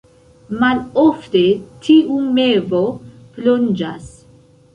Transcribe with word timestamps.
Malofte 0.61 1.41
tiu 1.83 2.17
mevo 2.39 2.81
plonĝas. 3.37 4.11